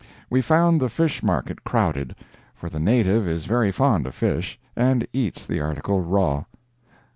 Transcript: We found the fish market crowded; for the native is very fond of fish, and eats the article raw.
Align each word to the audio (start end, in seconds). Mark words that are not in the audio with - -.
We 0.31 0.41
found 0.41 0.81
the 0.81 0.89
fish 0.89 1.21
market 1.21 1.63
crowded; 1.63 2.15
for 2.55 2.69
the 2.69 2.79
native 2.79 3.27
is 3.27 3.45
very 3.45 3.71
fond 3.71 4.07
of 4.07 4.15
fish, 4.15 4.59
and 4.75 5.05
eats 5.13 5.45
the 5.45 5.61
article 5.61 6.01
raw. 6.01 6.45